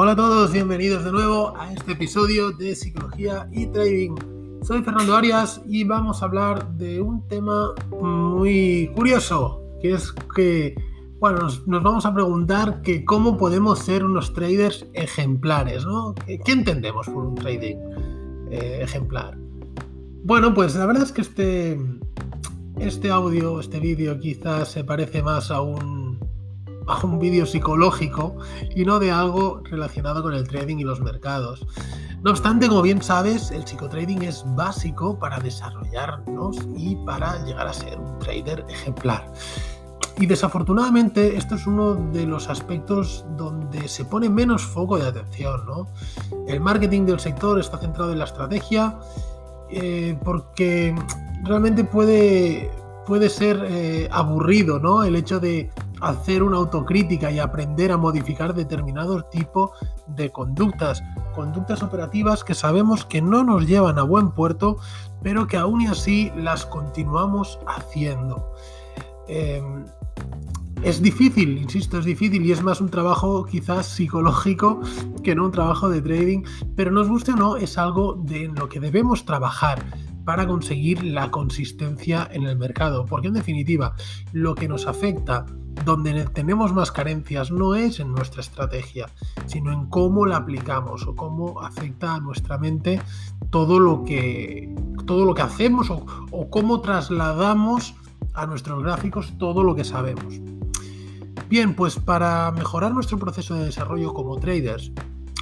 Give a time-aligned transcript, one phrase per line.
[0.00, 4.14] Hola a todos, bienvenidos de nuevo a este episodio de Psicología y Trading.
[4.62, 10.76] Soy Fernando Arias y vamos a hablar de un tema muy curioso, que es que,
[11.18, 16.14] bueno, nos, vamos a preguntar que cómo podemos ser unos traders ejemplares, ¿no?
[16.14, 17.78] ¿Qué, entendemos por un trading
[18.52, 19.36] eh, ejemplar?
[20.22, 21.76] Bueno, pues la verdad es que este,
[22.78, 25.97] este audio, este vídeo quizás se parece más a un,
[26.88, 28.36] a un vídeo psicológico
[28.74, 31.66] y no de algo relacionado con el trading y los mercados.
[32.22, 37.72] No obstante, como bien sabes, el psicotrading es básico para desarrollarnos y para llegar a
[37.72, 39.32] ser un trader ejemplar.
[40.20, 45.64] Y desafortunadamente esto es uno de los aspectos donde se pone menos foco de atención.
[45.64, 45.86] ¿no?
[46.48, 48.98] El marketing del sector está centrado en la estrategia
[49.70, 50.92] eh, porque
[51.44, 52.68] realmente puede,
[53.06, 55.04] puede ser eh, aburrido, ¿no?
[55.04, 55.70] El hecho de
[56.00, 59.72] hacer una autocrítica y aprender a modificar determinado tipo
[60.06, 61.02] de conductas,
[61.34, 64.78] conductas operativas que sabemos que no nos llevan a buen puerto,
[65.22, 68.52] pero que aún y así las continuamos haciendo.
[69.28, 69.84] Em,
[70.82, 74.80] es difícil, insisto, es difícil y es más un trabajo quizás psicológico
[75.24, 76.44] que no un trabajo de trading,
[76.76, 79.84] pero nos guste o no, es algo de lo que debemos trabajar
[80.24, 83.06] para conseguir la consistencia en el mercado.
[83.06, 83.94] Porque en definitiva,
[84.32, 85.46] lo que nos afecta,
[85.84, 89.08] donde tenemos más carencias, no es en nuestra estrategia,
[89.46, 93.00] sino en cómo la aplicamos o cómo afecta a nuestra mente
[93.50, 94.74] todo lo que,
[95.06, 97.94] todo lo que hacemos o, cómo trasladamos
[98.34, 100.40] a nuestros gráficos todo lo que sabemos.
[101.48, 104.92] Bien, pues para mejorar nuestro proceso de desarrollo como traders,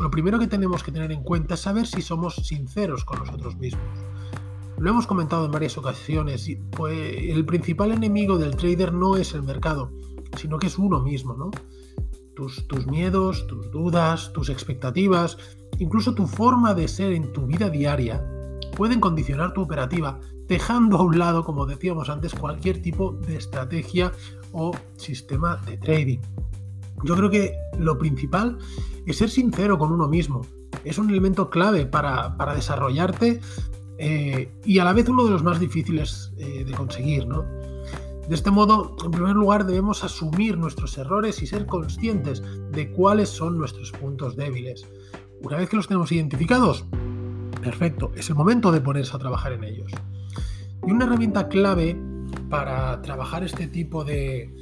[0.00, 3.56] lo primero que tenemos que tener en cuenta es saber si somos sinceros con nosotros
[3.56, 3.84] mismos.
[4.76, 9.44] Lo hemos comentado en varias ocasiones, pues el principal enemigo del trader no es el
[9.44, 9.92] mercado,
[10.36, 11.50] sino que es uno mismo, ¿no?
[12.34, 15.38] Tus, tus miedos, tus dudas, tus expectativas,
[15.78, 18.24] incluso tu forma de ser en tu vida diaria,
[18.76, 24.12] pueden condicionar tu operativa, dejando a un lado, como decíamos antes, cualquier tipo de estrategia
[24.52, 26.18] o sistema de trading.
[27.04, 28.58] Yo creo que lo principal
[29.06, 30.42] es ser sincero con uno mismo.
[30.84, 33.40] Es un elemento clave para, desarrollarte
[33.98, 37.26] eh, y a la vez uno de los más difíciles eh, de conseguir.
[37.26, 37.44] ¿no?
[38.28, 43.28] De este modo, en primer lugar, debemos asumir nuestros errores y ser conscientes de cuáles
[43.28, 44.86] son nuestros puntos débiles.
[45.42, 46.86] Una vez que los tenemos identificados,
[47.62, 49.92] perfecto, es el momento de ponerse a trabajar en ellos.
[50.86, 52.00] Y una herramienta clave
[52.48, 54.54] para trabajar este tipo de,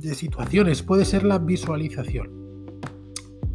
[0.00, 2.30] situaciones puede ser la visualización.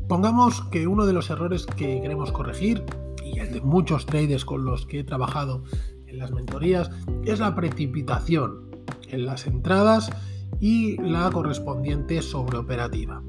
[0.08, 2.86] Pongamos que uno de los errores que queremos corregir
[3.24, 5.64] y el de muchos traders con los que he trabajado
[6.08, 6.90] en las mentorías,
[7.26, 8.69] es la precipitación
[9.12, 10.12] en las entradas
[10.60, 13.22] y la correspondiente sobreoperativa.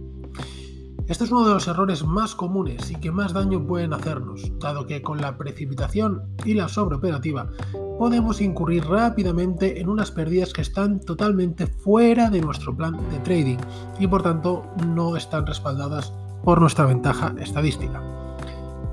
[1.07, 4.87] Este es uno de los errores más comunes y que más daño pueden hacernos, dado
[4.87, 7.51] que con la precipitación y la sobreoperativa
[7.99, 13.59] podemos incurrir rápidamente en unas pérdidas que están totalmente fuera de nuestro plan de trading
[13.99, 16.13] y por tanto no están respaldadas
[16.45, 18.01] por nuestra ventaja estadística.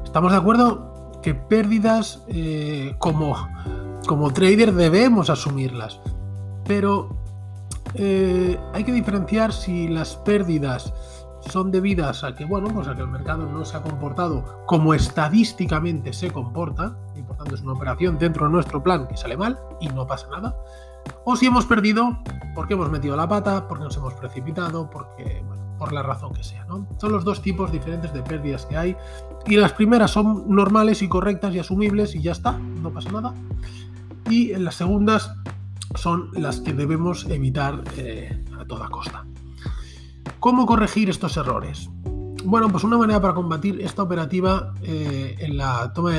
[0.03, 0.97] ¿Estamos de acuerdo?
[1.21, 3.35] que pérdidas eh, como,
[4.07, 5.99] como trader debemos asumirlas.
[6.67, 7.09] Pero
[7.95, 10.93] eh, hay que diferenciar si las pérdidas
[11.49, 14.93] son debidas a que, bueno, pues a que el mercado no se ha comportado como
[14.93, 19.37] estadísticamente se comporta, y por tanto es una operación dentro de nuestro plan que sale
[19.37, 20.57] mal y no pasa nada,
[21.23, 22.17] o si hemos perdido
[22.53, 26.43] porque hemos metido la pata, porque nos hemos precipitado, porque, bueno, por la razón que
[26.43, 26.65] sea.
[26.97, 28.95] Son los dos tipos diferentes de pérdidas que hay
[29.45, 33.33] y las primeras son normales y correctas y asumibles y ya está, no pasa nada.
[34.29, 35.31] Y las segundas
[35.97, 39.25] son las que debemos evitar eh, a toda costa.
[40.39, 41.89] ¿Cómo corregir estos errores?
[42.45, 46.13] Bueno, pues una manera para combatir esta operativa eh, en la toma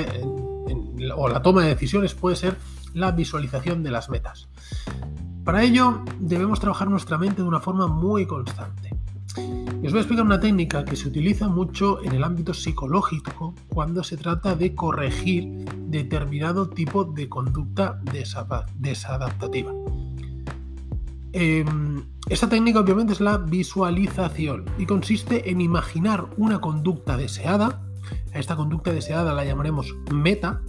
[1.17, 2.57] o la toma de decisiones puede ser
[2.95, 4.49] la visualización de las metas.
[5.45, 8.98] Para ello debemos trabajar nuestra mente de una forma muy constante.
[9.83, 13.55] Y os voy a explicar una técnica que se utiliza mucho en el ámbito psicológico
[13.69, 18.01] cuando se trata de corregir determinado tipo de conducta
[18.79, 19.73] desadaptativa.
[21.33, 27.83] Em, esta técnica obviamente es la visualización y consiste en imaginar una conducta deseada,
[28.33, 30.63] esta conducta deseada la llamaremos meta,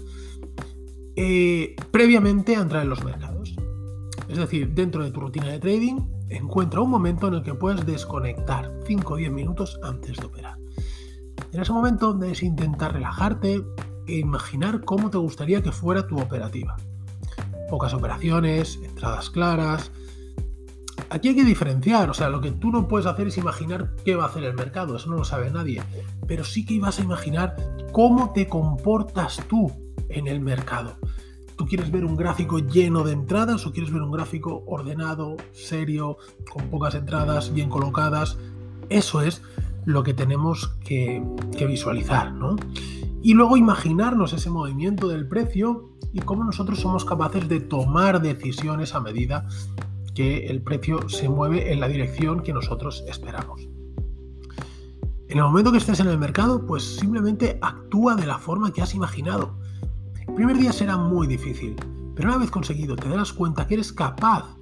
[1.15, 3.55] eh, previamente a entrar en los mercados.
[4.27, 5.97] Es decir, dentro de tu rutina de trading,
[6.29, 10.57] encuentra un momento en el que puedes desconectar 5 o 10 minutos antes de operar.
[11.51, 13.63] En ese momento debes intentar relajarte
[14.07, 16.77] e imaginar cómo te gustaría que fuera tu operativa.
[17.69, 19.91] Pocas operaciones, entradas claras.
[21.09, 24.15] aquí hay que diferenciar, o sea, lo que tú no puedes hacer es imaginar qué
[24.15, 25.81] va a hacer el mercado, eso no lo sabe nadie,
[26.27, 27.55] pero sí que ibas a imaginar
[27.91, 29.71] cómo te comportas tú
[30.09, 30.97] en el mercado.
[31.59, 36.15] ¿Tú quieres ver un gráfico lleno de entradas o quieres ver un gráfico ordenado, serio,
[36.49, 38.37] con pocas entradas, bien colocadas?
[38.87, 39.41] Eso es
[39.83, 41.21] lo que tenemos que,
[41.67, 42.55] visualizar, ¿no?
[43.21, 48.95] Y luego imaginarnos ese movimiento del precio y cómo nosotros somos capaces de tomar decisiones
[48.95, 49.45] a medida
[50.15, 53.67] que el precio se mueve en la dirección que nosotros esperamos.
[55.27, 58.81] En el momento que estés en el mercado, pues simplemente actúa de la forma que
[58.81, 59.59] has imaginado.
[60.29, 61.75] El primer día será muy difícil,
[62.15, 64.55] pero una vez conseguido te darás cuenta que eres capaz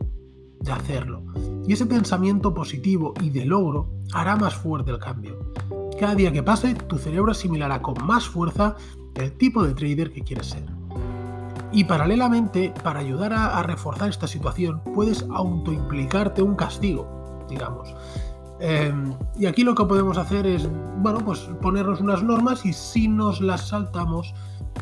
[0.62, 1.22] de hacerlo.
[1.68, 5.38] Y ese pensamiento positivo y de logro hará más fuerte el cambio.
[6.00, 8.76] Cada día que pase, tu cerebro asimilará con más fuerza
[9.14, 10.64] el tipo de trader que quieres ser.
[11.72, 17.94] Y paralelamente, para ayudar a, reforzar esta situación, puedes autoimplicarte un castigo, digamos.
[18.60, 20.68] Em, y aquí lo que podemos hacer es,
[21.04, 24.34] bueno, pues ponernos unas normas y si nos las saltamos,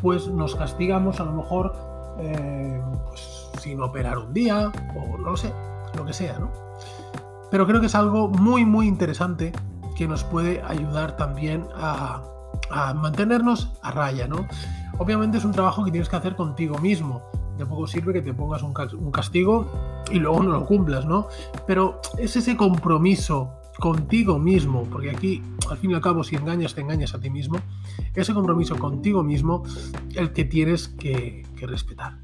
[0.06, 1.74] pues nos castigamos a lo mejor
[2.20, 5.52] eh, pues, sin operar un día o no lo sé,
[5.98, 6.52] lo que sea, ¿no?
[7.50, 9.52] Pero creo que es algo muy, muy interesante
[9.98, 12.22] que nos puede ayudar también a,
[12.94, 14.46] mantenernos a raya, ¿no?
[15.00, 17.24] Obviamente es un trabajo que tienes que hacer contigo mismo.
[17.58, 21.30] De poco sirve que te pongas un castigo y luego no lo cumplas, ¿no?
[21.66, 26.76] Pero es ese compromiso contigo mismo, porque aquí al fin y al cabo si engañas
[26.76, 27.60] te engañas a ti mismo,
[28.14, 29.64] ese compromiso contigo mismo
[30.14, 32.18] el que tienes que, que respetar.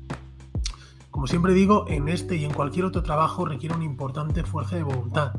[1.10, 4.84] Como siempre digo, en este y en cualquier otro trabajo requiere una importante fuerza de
[4.84, 5.34] voluntad.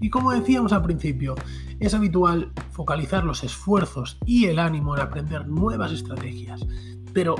[0.00, 1.34] Y como decíamos al principio,
[1.80, 6.64] es habitual focalizar los esfuerzos y el ánimo en aprender nuevas estrategias,
[7.12, 7.34] pero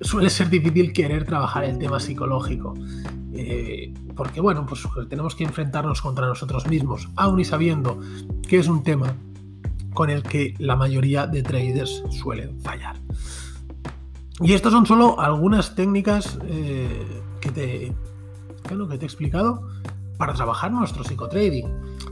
[0.00, 2.74] suele ser difícil querer trabajar el tema psicológico.
[3.36, 8.00] Eh, porque bueno, pues tenemos que enfrentarnos contra nosotros mismos, aun y sabiendo
[8.48, 9.14] que es un tema
[9.92, 12.96] con el que la mayoría de traders suelen fallar.
[14.40, 17.06] Y estas son solo algunas técnicas eh,
[17.40, 17.92] que, te,
[18.62, 19.66] que te he explicado
[20.18, 21.68] para trabajar nuestro psicotrading.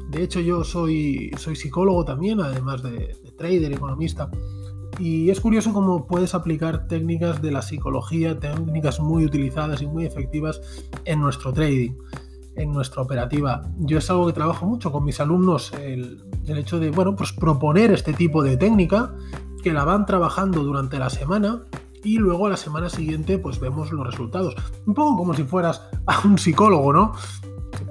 [0.08, 2.90] De hecho, yo soy, soy psicólogo también, además de,
[3.22, 4.30] de trader, economista.
[4.98, 10.06] Y es curioso cómo puedes aplicar técnicas de la psicología, técnicas muy utilizadas y muy
[10.06, 10.60] efectivas
[11.04, 11.92] en nuestro trading,
[12.56, 13.62] en nuestra operativa.
[13.78, 17.92] Yo es algo que trabajo mucho con mis alumnos, el, hecho de, bueno, pues proponer
[17.92, 19.14] este tipo de técnica,
[19.62, 21.64] que la van trabajando durante la semana
[22.04, 24.54] y luego a la semana siguiente pues vemos los resultados.
[24.86, 27.14] Un poco como si fueras a un psicólogo, ¿no?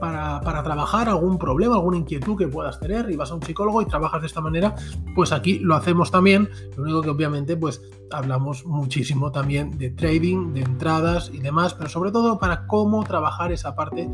[0.04, 3.86] Para, trabajar algún problema, alguna inquietud que puedas tener y vas a un psicólogo y
[3.86, 4.76] trabajas de esta manera,
[5.16, 6.50] pues aquí lo hacemos también.
[6.76, 11.90] Lo único que obviamente pues hablamos muchísimo también de trading, de entradas y demás, pero
[11.90, 14.10] sobre todo para cómo trabajar esa parte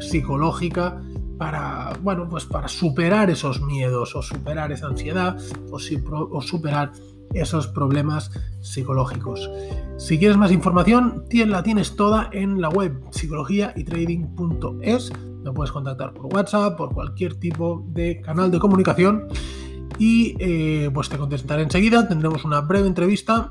[0.00, 1.00] psicológica
[1.38, 5.38] para, bueno, pues para superar esos miedos o superar esa ansiedad
[5.70, 5.78] o,
[6.30, 6.92] o superar
[7.34, 8.30] esos problemas
[8.60, 9.50] psicológicos.
[9.96, 15.12] Si quieres más información, la tienes toda en la web psicologiaytrading.es.
[15.44, 19.28] Me puedes contactar por WhatsApp, por cualquier tipo de canal de comunicación
[19.98, 22.08] y eh, pues te contestaré enseguida.
[22.08, 23.48] Tendremos una breve entrevista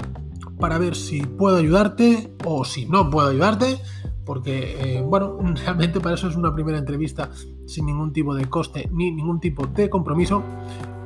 [0.60, 3.80] para ver si puedo ayudarte o si no puedo ayudarte
[4.26, 7.30] porque, eh, bueno, realmente para eso es una primera entrevista
[7.66, 10.44] sin ningún tipo de coste ni ningún tipo de compromiso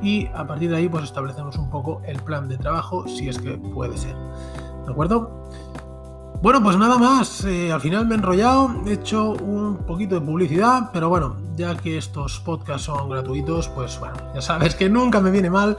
[0.02, 3.38] y a partir de ahí pues establecemos un poco el plan de trabajo si es
[3.38, 4.14] que puede ser.
[4.84, 5.48] ¿De acuerdo?
[6.42, 10.20] Bueno, pues nada más, eh, al final me he enrollado, he hecho un poquito de
[10.20, 15.20] publicidad, pero bueno, ya que estos podcasts son gratuitos, pues bueno, ya sabes que nunca
[15.20, 15.78] me viene mal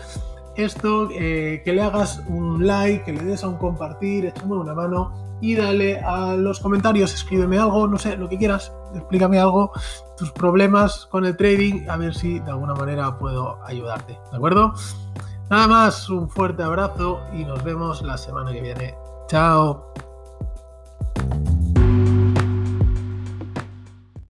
[0.58, 4.74] esto, eh, que le hagas un like, que le des a un compartir, échame una
[4.74, 9.72] mano y dale a los comentarios, escríbeme algo, no sé, lo que quieras, explícame algo,
[10.18, 14.74] tus problemas con el trading, a ver si de alguna manera puedo ayudarte, ¿de acuerdo?
[15.50, 18.96] Nada más, un fuerte abrazo y nos vemos la semana que viene.
[19.28, 20.07] Chao.